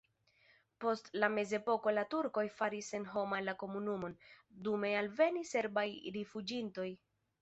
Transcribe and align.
Post 0.83 1.09
la 1.23 1.27
mezepoko 1.33 1.91
la 1.97 2.05
turkoj 2.15 2.45
faris 2.61 2.89
senhoma 2.95 3.41
la 3.49 3.55
komunumon, 3.65 4.17
dume 4.69 4.95
alvenis 5.03 5.53
serbaj 5.59 5.89
rifuĝintoj. 6.17 6.89